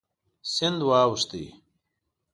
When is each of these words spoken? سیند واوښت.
سیند 0.53 0.79
واوښت. 0.87 1.31